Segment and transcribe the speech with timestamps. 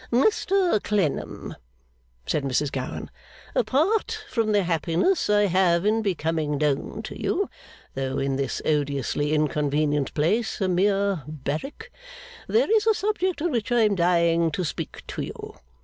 [0.11, 1.53] 'Mr Clennam,'
[2.25, 3.11] said Mrs Gowan,
[3.53, 7.51] 'apart from the happiness I have in becoming known to you,
[7.93, 11.91] though in this odiously inconvenient place a mere barrack
[12.47, 15.53] there is a subject on which I am dying to speak to you.